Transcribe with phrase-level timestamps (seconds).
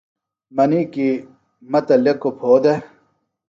[0.55, 1.07] منی کی
[1.71, 2.79] مہ تہ لیکوۡ پھو دےۡ